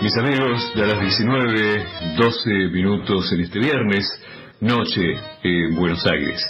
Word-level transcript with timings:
Mis 0.00 0.16
amigos, 0.16 0.72
de 0.74 0.86
las 0.86 1.00
19, 1.00 1.86
12 2.16 2.50
minutos 2.70 3.32
en 3.32 3.40
este 3.40 3.58
viernes, 3.58 4.06
noche 4.60 5.00
en 5.42 5.74
Buenos 5.74 6.06
Aires. 6.06 6.40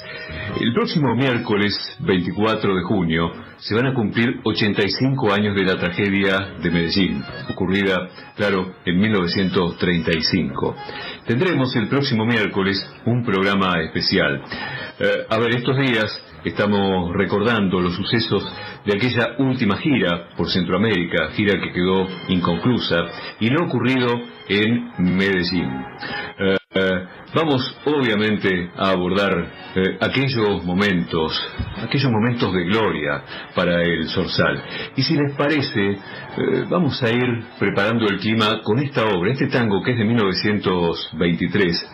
El 0.60 0.72
próximo 0.74 1.14
miércoles 1.14 1.74
24 2.00 2.74
de 2.74 2.82
junio 2.82 3.30
se 3.58 3.74
van 3.74 3.86
a 3.86 3.94
cumplir 3.94 4.40
85 4.44 5.32
años 5.32 5.54
de 5.54 5.64
la 5.64 5.78
tragedia 5.78 6.56
de 6.62 6.70
Medellín, 6.70 7.24
ocurrida, 7.48 8.08
claro, 8.36 8.74
en 8.84 9.00
1935. 9.00 10.76
Tendremos 11.26 11.74
el 11.76 11.88
próximo 11.88 12.26
miércoles 12.26 12.84
un 13.06 13.24
programa 13.24 13.80
especial. 13.82 14.42
Eh, 14.98 15.26
a 15.30 15.38
ver, 15.38 15.56
estos 15.56 15.76
días 15.78 16.20
estamos 16.44 17.12
recordando 17.14 17.80
los 17.80 17.94
sucesos 17.94 18.44
de 18.84 18.94
aquella 18.94 19.36
última 19.38 19.76
gira 19.78 20.28
por 20.36 20.50
Centroamérica, 20.50 21.30
gira 21.32 21.60
que 21.60 21.72
quedó 21.72 22.06
inconclusa, 22.28 23.06
y 23.40 23.48
lo 23.48 23.64
ocurrido 23.64 24.20
en 24.48 24.92
Medellín. 24.98 25.70
Eh, 26.38 26.56
eh, 26.74 27.06
vamos 27.34 27.76
obviamente 27.84 28.70
a 28.76 28.90
abordar 28.90 29.32
eh, 29.76 29.96
aquellos 30.00 30.64
momentos, 30.64 31.32
aquellos 31.82 32.10
momentos 32.10 32.52
de 32.52 32.64
gloria 32.64 33.22
para 33.54 33.82
el 33.82 34.08
Sorsal. 34.08 34.62
Y 34.96 35.02
si 35.02 35.14
les 35.14 35.34
parece, 35.36 35.98
vamos 36.68 37.02
a 37.02 37.10
ir 37.10 37.44
preparando 37.58 38.06
el 38.06 38.18
clima 38.18 38.60
con 38.62 38.78
esta 38.80 39.06
obra, 39.06 39.32
este 39.32 39.46
tango 39.46 39.82
que 39.82 39.92
es 39.92 39.98
de 39.98 40.04
1923, 40.04 41.86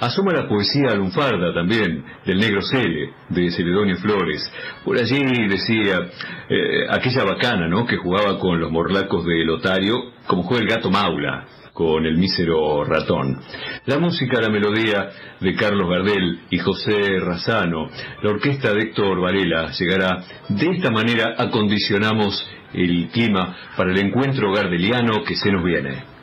Asoma 0.00 0.32
la 0.32 0.48
poesía 0.48 0.94
lunfarda 0.94 1.54
también, 1.54 2.04
del 2.24 2.38
negro 2.38 2.60
Cele, 2.62 3.12
de 3.30 3.50
Celedonio 3.50 3.96
Flores. 3.96 4.50
Por 4.84 4.98
allí 4.98 5.48
decía 5.48 6.08
eh, 6.48 6.86
aquella 6.90 7.24
bacana, 7.24 7.66
¿no?, 7.68 7.86
que 7.86 7.96
jugaba 7.96 8.38
con 8.38 8.60
los 8.60 8.70
morlacos 8.70 9.24
de 9.24 9.44
Lotario, 9.44 10.12
como 10.26 10.42
juega 10.42 10.62
el 10.62 10.68
gato 10.68 10.90
Maula 10.90 11.46
con 11.76 12.06
el 12.06 12.16
mísero 12.16 12.84
ratón. 12.84 13.38
La 13.84 13.98
música, 13.98 14.40
la 14.40 14.48
melodía 14.48 15.10
de 15.40 15.54
Carlos 15.54 15.90
Gardel 15.90 16.40
y 16.48 16.58
José 16.58 17.20
Razano, 17.20 17.90
la 18.22 18.30
orquesta 18.30 18.72
de 18.72 18.80
Héctor 18.80 19.20
Varela 19.20 19.70
llegará. 19.72 20.24
De 20.48 20.70
esta 20.70 20.90
manera 20.90 21.34
acondicionamos 21.36 22.48
el 22.72 23.08
clima 23.08 23.54
para 23.76 23.90
el 23.92 23.98
encuentro 23.98 24.52
gardeliano 24.52 25.22
que 25.22 25.36
se 25.36 25.52
nos 25.52 25.62
viene. 25.62 26.15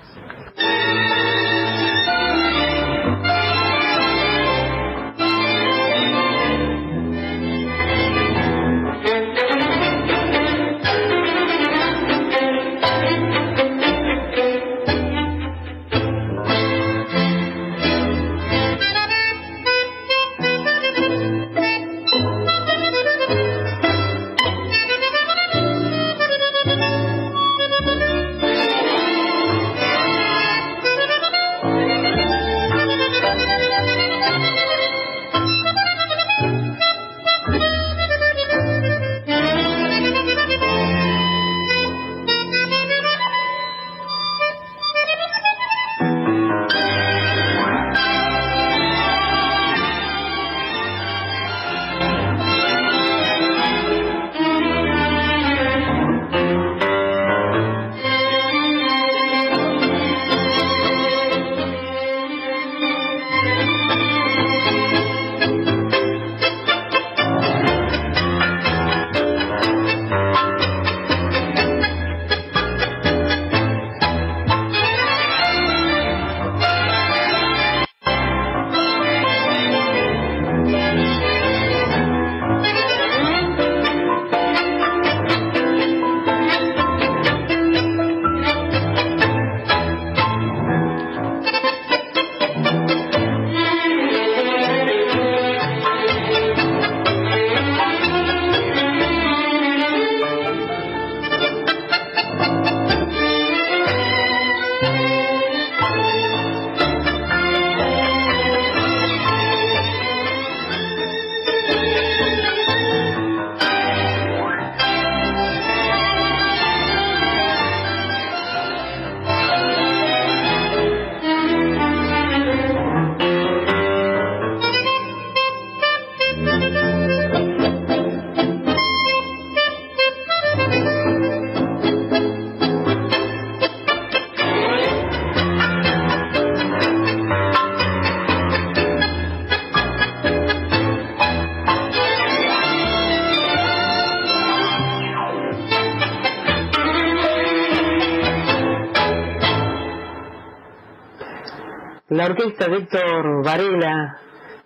Orquesta 152.26 152.68
de 152.68 152.78
Héctor 152.78 153.44
Varela, 153.44 154.18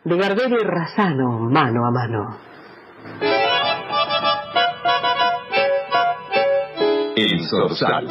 de 0.04 0.18
Gardel 0.18 0.54
y 0.54 0.64
Razano, 0.64 1.50
mano 1.50 1.86
a 1.86 1.92
mano. 1.92 2.38
El 7.16 7.44
Sorsal. 7.46 8.08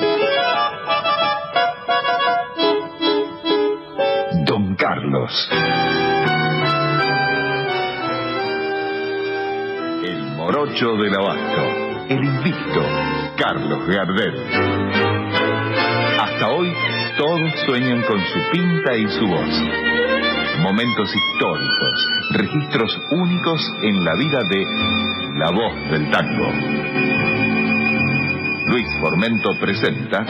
Don 4.45 4.75
Carlos. 4.75 5.51
El 10.03 10.23
morocho 10.37 10.97
del 10.97 11.15
abasto. 11.15 11.63
El 12.09 12.25
invicto. 12.25 12.83
Carlos 13.37 13.87
Gardel. 13.87 14.43
Hasta 16.19 16.49
hoy 16.49 16.75
todos 17.17 17.53
sueñan 17.65 18.03
con 18.03 18.21
su 18.21 18.39
pinta 18.53 18.95
y 18.97 19.09
su 19.09 19.27
voz. 19.27 19.49
Momentos 20.61 21.11
históricos, 21.15 22.09
registros 22.31 22.99
únicos 23.11 23.61
en 23.83 24.05
la 24.05 24.15
vida 24.15 24.41
de 24.49 24.67
la 25.39 25.51
voz 25.51 25.91
del 25.91 26.11
tango. 26.11 26.53
Luis 28.67 28.87
Formento 29.01 29.51
presenta 29.61 30.27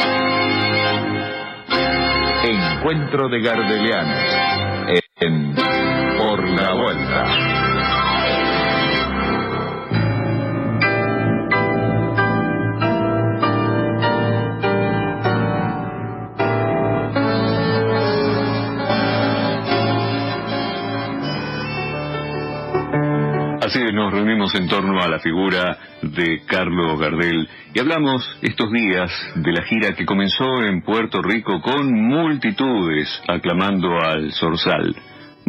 Encuentro 2.45 3.29
de 3.29 3.41
Gardelianos 3.41 4.56
nos 23.93 24.11
reunimos 24.13 24.55
en 24.55 24.69
torno 24.69 25.03
a 25.03 25.09
la 25.09 25.19
figura 25.19 25.79
de 26.01 26.43
Carlos 26.47 26.99
Gardel 26.99 27.47
y 27.75 27.79
hablamos 27.79 28.27
estos 28.41 28.73
días 28.73 29.11
de 29.35 29.53
la 29.53 29.65
gira 29.65 29.95
que 29.95 30.07
comenzó 30.07 30.63
en 30.63 30.81
Puerto 30.81 31.21
Rico 31.21 31.61
con 31.61 31.93
multitudes 31.93 33.09
aclamando 33.29 33.99
al 34.01 34.33
Zorzal. 34.33 34.97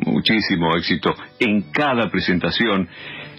Muchísimo 0.05 0.75
éxito 0.75 1.15
en 1.39 1.71
cada 1.71 2.09
presentación 2.09 2.89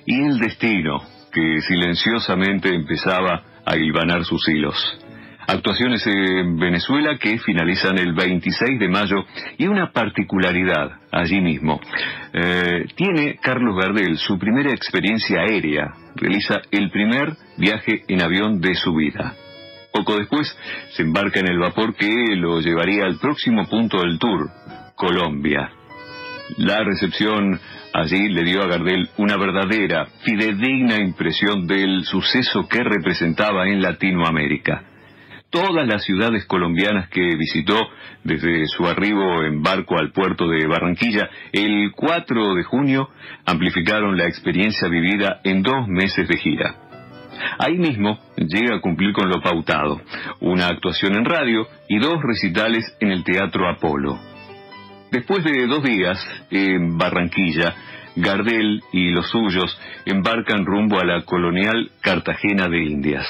y 0.06 0.22
el 0.22 0.38
destino 0.38 1.02
que 1.32 1.60
silenciosamente 1.60 2.74
empezaba 2.74 3.42
a 3.66 3.76
hilvanar 3.76 4.24
sus 4.24 4.48
hilos 4.48 4.98
actuaciones 5.48 6.06
en 6.06 6.58
Venezuela 6.58 7.16
que 7.18 7.38
finalizan 7.38 7.98
el 7.98 8.12
26 8.12 8.78
de 8.78 8.88
mayo 8.88 9.24
y 9.56 9.66
una 9.66 9.92
particularidad 9.92 10.90
allí 11.10 11.40
mismo. 11.40 11.80
Eh, 12.34 12.84
tiene 12.94 13.38
Carlos 13.42 13.74
Gardel 13.76 14.18
su 14.18 14.38
primera 14.38 14.70
experiencia 14.70 15.40
aérea, 15.40 15.94
realiza 16.16 16.60
el 16.70 16.90
primer 16.90 17.32
viaje 17.56 18.04
en 18.08 18.22
avión 18.22 18.60
de 18.60 18.74
su 18.74 18.94
vida. 18.94 19.34
Poco 19.90 20.18
después 20.18 20.54
se 20.90 21.02
embarca 21.02 21.40
en 21.40 21.48
el 21.48 21.58
vapor 21.58 21.94
que 21.94 22.36
lo 22.36 22.60
llevaría 22.60 23.04
al 23.04 23.18
próximo 23.18 23.66
punto 23.66 24.02
del 24.02 24.18
tour, 24.18 24.50
Colombia. 24.94 25.70
La 26.58 26.84
recepción 26.84 27.58
allí 27.94 28.28
le 28.28 28.44
dio 28.44 28.62
a 28.62 28.66
Gardel 28.66 29.08
una 29.16 29.38
verdadera, 29.38 30.08
fidedigna 30.24 30.98
impresión 31.00 31.66
del 31.66 32.04
suceso 32.04 32.68
que 32.68 32.84
representaba 32.84 33.66
en 33.66 33.80
Latinoamérica 33.80 34.84
todas 35.50 35.86
las 35.86 36.04
ciudades 36.04 36.44
colombianas 36.46 37.08
que 37.08 37.36
visitó 37.36 37.88
desde 38.24 38.66
su 38.66 38.86
arribo 38.86 39.42
en 39.42 39.62
barco 39.62 39.98
al 39.98 40.12
puerto 40.12 40.48
de 40.48 40.66
Barranquilla 40.66 41.28
el 41.52 41.92
4 41.92 42.54
de 42.54 42.64
junio 42.64 43.08
amplificaron 43.46 44.16
la 44.16 44.26
experiencia 44.26 44.88
vivida 44.88 45.40
en 45.44 45.62
dos 45.62 45.88
meses 45.88 46.28
de 46.28 46.36
gira. 46.36 46.74
Ahí 47.58 47.78
mismo 47.78 48.18
llega 48.36 48.76
a 48.76 48.80
cumplir 48.80 49.12
con 49.12 49.28
lo 49.28 49.40
pautado, 49.40 50.00
una 50.40 50.66
actuación 50.66 51.14
en 51.14 51.24
radio 51.24 51.66
y 51.88 51.98
dos 51.98 52.20
recitales 52.22 52.84
en 53.00 53.10
el 53.10 53.24
Teatro 53.24 53.68
Apolo. 53.68 54.18
Después 55.10 55.42
de 55.44 55.66
dos 55.66 55.82
días 55.82 56.18
en 56.50 56.98
Barranquilla, 56.98 57.74
Gardel 58.16 58.82
y 58.92 59.10
los 59.10 59.30
suyos 59.30 59.78
embarcan 60.04 60.66
rumbo 60.66 60.98
a 60.98 61.04
la 61.04 61.22
colonial 61.22 61.90
Cartagena 62.02 62.68
de 62.68 62.82
Indias. 62.82 63.26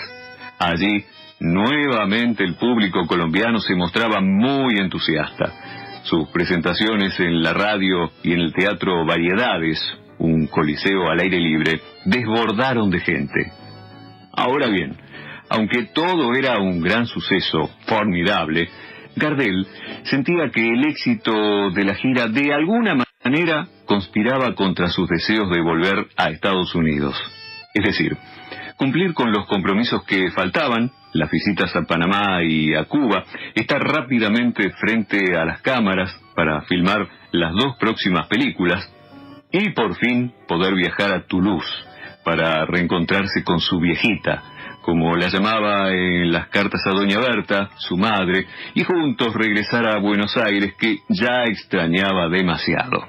Allí 0.59 1.05
Nuevamente 1.40 2.43
el 2.43 2.55
público 2.55 3.06
colombiano 3.06 3.61
se 3.61 3.76
mostraba 3.76 4.20
muy 4.20 4.79
entusiasta. 4.79 6.00
Sus 6.02 6.29
presentaciones 6.31 7.19
en 7.20 7.43
la 7.43 7.52
radio 7.52 8.11
y 8.23 8.32
en 8.32 8.40
el 8.40 8.52
teatro 8.52 9.05
Variedades, 9.06 9.79
un 10.19 10.49
coliseo 10.49 11.08
al 11.08 11.20
aire 11.20 11.38
libre, 11.38 11.81
desbordaron 12.05 12.90
de 12.90 13.00
gente. 13.00 13.52
Ahora 14.32 14.69
bien, 14.69 14.96
aunque 15.49 15.85
todo 15.94 16.35
era 16.35 16.58
un 16.58 16.81
gran 16.81 17.06
suceso, 17.06 17.70
formidable, 17.87 18.69
Gardel 19.14 19.67
sentía 20.05 20.50
que 20.52 20.69
el 20.69 20.87
éxito 20.87 21.70
de 21.70 21.85
la 21.85 21.94
gira 21.94 22.29
de 22.29 22.52
alguna 22.52 22.96
manera 23.25 23.69
conspiraba 23.85 24.55
contra 24.55 24.88
sus 24.88 25.08
deseos 25.08 25.50
de 25.50 25.61
volver 25.61 26.06
a 26.17 26.31
Estados 26.31 26.75
Unidos. 26.75 27.17
Es 27.75 27.85
decir, 27.85 28.17
cumplir 28.76 29.14
con 29.14 29.32
los 29.32 29.46
compromisos 29.46 30.05
que 30.05 30.31
faltaban 30.31 30.90
las 31.13 31.31
visitas 31.31 31.75
a 31.75 31.83
Panamá 31.83 32.43
y 32.43 32.75
a 32.75 32.85
Cuba, 32.85 33.25
estar 33.55 33.81
rápidamente 33.83 34.71
frente 34.71 35.37
a 35.37 35.45
las 35.45 35.61
cámaras 35.63 36.15
para 36.35 36.63
filmar 36.63 37.09
las 37.33 37.53
dos 37.55 37.77
próximas 37.79 38.27
películas 38.29 38.93
y 39.51 39.71
por 39.71 39.97
fin 39.97 40.33
poder 40.47 40.75
viajar 40.75 41.13
a 41.13 41.27
Toulouse 41.27 41.69
para 42.25 42.67
reencontrarse 42.67 43.43
con 43.43 43.61
su 43.61 43.81
viejita, 43.81 44.43
como 44.83 45.17
la 45.17 45.29
llamaba 45.29 45.91
en 45.93 46.31
las 46.31 46.49
cartas 46.49 46.83
a 46.87 46.91
Doña 46.91 47.19
Berta, 47.19 47.71
su 47.79 47.97
madre, 47.97 48.47
y 48.75 48.85
juntos 48.85 49.35
regresar 49.35 49.87
a 49.87 49.99
Buenos 49.99 50.37
Aires 50.37 50.75
que 50.79 50.99
ya 51.09 51.45
extrañaba 51.45 52.29
demasiado. 52.29 53.07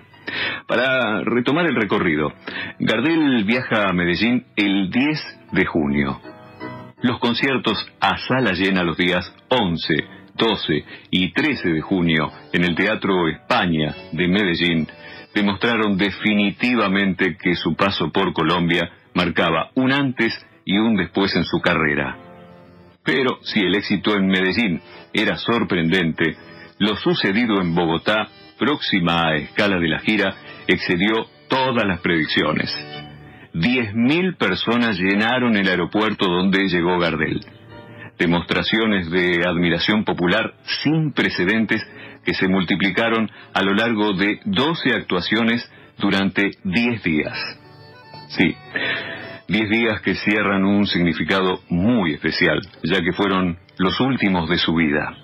Para 0.68 1.22
retomar 1.22 1.66
el 1.66 1.76
recorrido, 1.76 2.32
Gardel 2.80 3.44
viaja 3.44 3.90
a 3.90 3.94
Medellín 3.94 4.46
el 4.56 4.90
10 4.90 5.40
de 5.52 5.66
junio 5.66 6.22
los 7.02 7.20
conciertos 7.20 7.86
a 8.00 8.18
sala 8.18 8.52
llena 8.52 8.84
los 8.84 8.98
días 8.98 9.34
11, 9.50 9.94
12 10.36 10.86
y 11.12 11.32
13 11.32 11.70
de 11.70 11.82
junio 11.82 12.32
en 12.52 12.64
el 12.64 12.76
Teatro 12.76 13.28
España 13.28 13.96
de 14.12 14.28
Medellín 14.28 14.88
demostraron 15.34 15.98
definitivamente 15.98 17.38
que 17.38 17.56
su 17.56 17.76
paso 17.76 18.10
por 18.12 18.34
Colombia 18.34 18.90
marcaba 19.14 19.70
un 19.76 19.92
antes 19.92 20.34
y 20.66 20.78
un 20.78 20.96
después 20.96 21.36
en 21.36 21.46
su 21.46 21.60
carrera. 21.62 22.18
Pero 23.04 23.40
si 23.44 23.60
el 23.62 23.76
éxito 23.76 24.16
en 24.16 24.28
Medellín 24.28 24.82
era 25.14 25.38
sorprendente, 25.38 26.36
lo 26.80 26.96
sucedido 26.98 27.62
en 27.62 27.74
Bogotá, 27.74 28.28
próxima 28.58 29.28
a 29.28 29.36
escala 29.36 29.80
de 29.80 29.88
la 29.88 30.00
gira, 30.00 30.36
excedió 30.68 31.26
todas 31.48 31.86
las 31.86 32.02
predicciones. 32.02 32.70
10.000 33.54 34.38
personas 34.38 34.98
llenaron 34.98 35.58
el 35.58 35.68
aeropuerto 35.68 36.26
donde 36.28 36.68
llegó 36.68 37.00
Gardel. 37.00 37.46
Demostraciones 38.18 39.10
de 39.10 39.44
admiración 39.48 40.04
popular 40.04 40.54
sin 40.84 41.14
precedentes 41.14 41.82
que 42.24 42.34
se 42.34 42.48
multiplicaron 42.48 43.30
a 43.54 43.62
lo 43.64 43.74
largo 43.74 44.14
de 44.14 44.40
12 44.46 44.94
actuaciones 44.94 45.70
durante 45.98 46.52
10 46.64 47.04
días. 47.04 47.38
Sí, 48.30 48.56
10 49.48 49.70
días 49.70 50.02
que 50.02 50.16
cierran 50.16 50.64
un 50.64 50.86
significado 50.86 51.62
muy 51.70 52.14
especial, 52.14 52.60
ya 52.84 53.02
que 53.02 53.14
fueron 53.14 53.58
los 53.80 54.00
últimos 54.00 54.48
de 54.50 54.58
su 54.58 54.76
vida. 54.76 55.16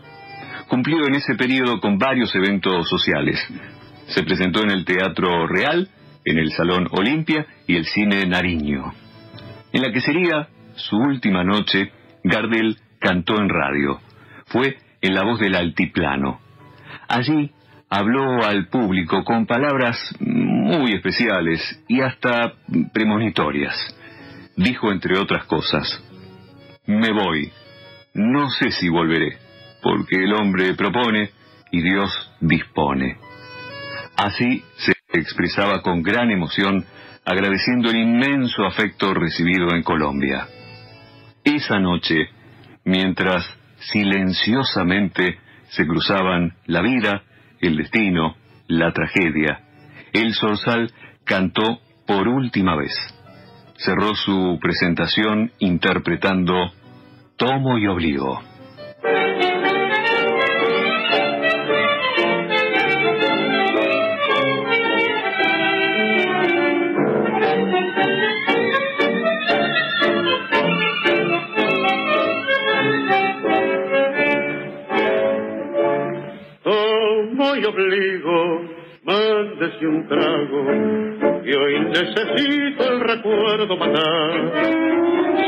Cumplió 0.67 1.05
en 1.05 1.15
ese 1.15 1.35
periodo 1.35 1.79
con 1.79 1.99
varios 1.99 2.33
eventos 2.33 2.89
sociales. 2.89 3.39
Se 4.07 4.23
presentó 4.23 4.63
en 4.63 4.71
el 4.71 4.83
Teatro 4.83 5.47
Real, 5.47 5.87
en 6.25 6.39
el 6.39 6.51
Salón 6.51 6.87
Olimpia 6.91 7.45
y 7.67 7.75
el 7.75 7.85
Cine 7.85 8.25
Nariño. 8.25 8.93
En 9.71 9.81
la 9.81 9.91
que 9.91 10.01
sería 10.01 10.47
su 10.75 10.97
última 10.97 11.43
noche, 11.43 11.91
Gardel 12.23 12.77
cantó 12.99 13.39
en 13.39 13.49
radio. 13.49 13.99
Fue 14.47 14.77
en 15.01 15.13
la 15.13 15.23
voz 15.23 15.39
del 15.39 15.55
altiplano. 15.55 16.39
Allí 17.07 17.51
habló 17.89 18.43
al 18.43 18.67
público 18.67 19.23
con 19.23 19.45
palabras 19.45 19.97
muy 20.19 20.93
especiales 20.93 21.61
y 21.87 22.01
hasta 22.01 22.53
premonitorias. 22.91 23.75
Dijo, 24.57 24.91
entre 24.91 25.19
otras 25.19 25.45
cosas, 25.45 26.03
me 26.87 27.11
voy, 27.11 27.51
no 28.13 28.49
sé 28.49 28.71
si 28.71 28.89
volveré, 28.89 29.37
porque 29.83 30.23
el 30.23 30.33
hombre 30.33 30.73
propone 30.73 31.29
y 31.71 31.81
Dios 31.81 32.09
dispone. 32.39 33.17
Así 34.17 34.63
se 34.77 34.94
expresaba 35.19 35.81
con 35.81 36.01
gran 36.03 36.31
emoción 36.31 36.85
agradeciendo 37.25 37.89
el 37.89 37.97
inmenso 37.97 38.65
afecto 38.65 39.13
recibido 39.13 39.73
en 39.73 39.83
Colombia. 39.83 40.47
Esa 41.43 41.79
noche, 41.79 42.29
mientras 42.83 43.45
silenciosamente 43.79 45.39
se 45.69 45.85
cruzaban 45.85 46.53
la 46.65 46.81
vida, 46.81 47.23
el 47.59 47.77
destino, 47.77 48.35
la 48.67 48.91
tragedia, 48.91 49.59
el 50.13 50.33
Zorzal 50.33 50.91
cantó 51.23 51.79
por 52.07 52.27
última 52.27 52.75
vez. 52.75 52.93
Cerró 53.77 54.15
su 54.15 54.57
presentación 54.61 55.51
interpretando 55.59 56.71
Tomo 57.37 57.77
y 57.77 57.87
Obligo. 57.87 58.41
Obligo, 77.75 78.61
mándese 79.03 79.85
un 79.85 80.07
trago, 80.07 81.43
y 81.43 81.53
hoy 81.53 81.79
necesito 81.89 82.91
el 82.91 82.99
recuerdo 83.01 83.77
matar. 83.77 84.51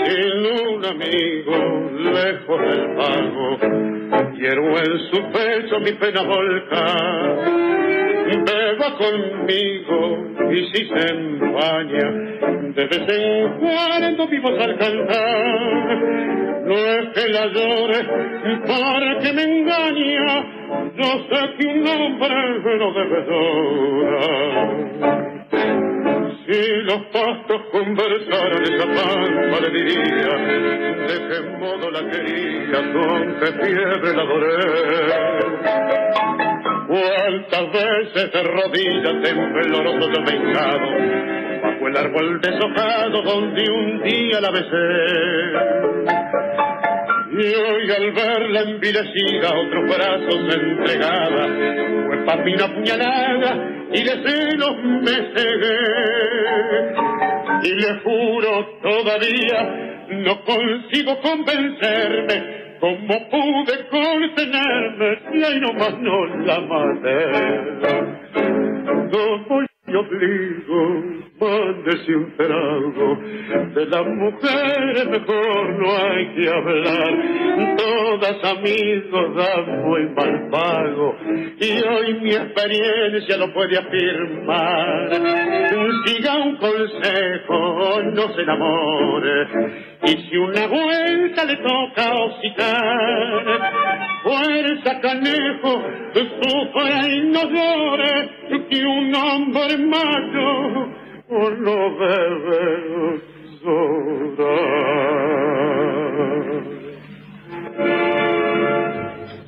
Sin 0.06 0.68
un 0.68 0.86
amigo, 0.86 1.92
lejos 1.98 2.62
del 2.62 2.96
pago, 2.96 3.58
quiero 4.38 4.78
en 4.78 5.00
su 5.10 5.32
pecho 5.32 5.80
mi 5.80 5.94
pena 5.94 6.22
volcar. 6.24 7.87
Beba 8.36 8.98
conmigo 8.98 10.18
y 10.52 10.66
si 10.72 10.86
se 10.86 11.02
empaña, 11.14 12.08
de 12.76 12.84
vez 12.86 13.04
en 13.08 13.58
cuando 13.58 14.28
vivos 14.28 14.60
al 14.60 14.78
cantar. 14.78 15.98
No 16.66 16.76
es 16.76 17.08
que 17.16 17.30
la 17.30 17.46
llore 17.48 18.04
para 18.68 19.18
que 19.20 19.32
me 19.32 19.44
engaña, 19.44 20.46
yo 20.98 21.10
sé 21.30 21.40
que 21.58 21.68
un 21.68 21.88
hombre 21.88 22.78
no 22.78 22.92
debe 22.94 23.20
llorar. 23.26 24.68
Si 26.46 26.60
los 26.84 27.02
pastos 27.14 27.62
conversaran 27.72 28.64
esa 28.64 28.86
pampa 28.86 29.58
le 29.62 29.70
diría 29.70 30.34
de 31.08 31.16
qué 31.28 31.40
modo 31.60 31.86
la 31.92 32.02
quería, 32.10 32.80
con 32.94 33.20
fiebre 33.62 34.10
la 34.14 34.24
adoré. 34.24 36.47
Cuántas 36.98 37.72
veces 37.74 38.32
de 38.32 38.44
rodillas 38.44 39.22
tembloroso 39.22 40.10
yo 40.12 40.24
vengado, 40.24 40.88
bajo 41.62 41.88
el 41.88 41.98
árbol 41.98 42.42
deshojado 42.42 43.22
donde 43.22 43.70
un 43.70 44.02
día 44.02 44.42
la 44.42 44.50
besé. 44.50 44.88
Y 47.34 47.54
hoy 47.54 47.92
al 47.92 48.12
verla 48.14 48.62
envilecida, 48.62 49.54
otros 49.54 49.84
brazos 49.96 50.56
entregada, 50.56 51.48
fue 52.08 52.26
papina 52.26 52.74
puñalada 52.74 53.56
y 53.94 54.04
de 54.04 54.24
celos 54.28 54.76
me 54.84 55.16
cegué. 55.36 55.80
Y 57.64 57.74
le 57.76 58.00
juro 58.00 58.80
todavía, 58.82 60.08
no 60.10 60.44
consigo 60.44 61.20
convencerme 61.22 62.67
cómo 62.80 63.30
pude 63.30 63.88
contenerme 63.90 65.20
si 65.32 65.44
ahí 65.44 65.60
nomás 65.60 65.98
no 66.00 66.26
la 66.46 66.60
maté. 66.62 67.18
Voy 69.12 69.68
yo 69.88 70.00
obligo, 70.02 71.27
de 73.76 73.86
las 73.86 74.06
mujeres 74.08 75.08
mejor 75.08 75.80
no 75.80 75.92
hay 75.96 76.34
que 76.34 76.50
hablar, 76.50 77.78
todas 77.78 78.44
amigos 78.58 79.36
dan 79.36 79.86
muy 79.86 80.10
mal 80.16 80.50
pago, 80.50 81.16
y 81.60 81.72
hoy 81.88 82.14
mi 82.22 82.32
experiencia 82.32 83.38
lo 83.38 83.54
puede 83.54 83.78
afirmar. 83.78 85.12
Siga 86.06 86.38
un 86.38 86.56
consejo, 86.56 88.02
no 88.14 88.34
se 88.34 88.42
enamore, 88.42 89.48
y 90.06 90.18
si 90.30 90.38
una 90.38 90.66
vuelta 90.66 91.46
le 91.46 91.56
toca 91.58 92.16
hocicar, 92.16 93.44
fuerza 94.24 95.00
canejo, 95.02 95.84
sufra 96.14 97.08
y 97.10 97.22
no 97.30 97.44
llore, 97.44 98.30
que 98.70 98.86
un 98.86 99.16
hombre 99.16 99.74
hermano 99.74 101.07
no 101.30 101.98
debe 102.00 103.22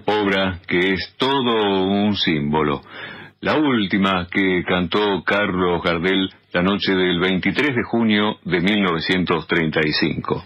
Obra 0.05 0.59
que 0.67 0.93
es 0.93 1.15
todo 1.17 1.83
un 1.85 2.15
símbolo. 2.15 2.81
La 3.41 3.55
última 3.57 4.27
que 4.29 4.63
cantó 4.67 5.23
Carlos 5.23 5.81
Gardel 5.81 6.29
la 6.51 6.63
noche 6.63 6.93
del 6.93 7.19
23 7.19 7.75
de 7.75 7.83
junio 7.83 8.37
de 8.43 8.59
1935. 8.59 10.43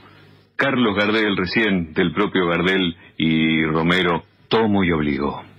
Carlos 0.56 0.96
Gardel, 0.96 1.38
recién 1.38 1.94
del 1.94 2.14
propio 2.14 2.48
Gardel 2.48 2.96
y 3.18 3.64
Romero, 3.66 4.24
tomo 4.50 4.84
y 4.84 4.92
obligo. 4.92 5.53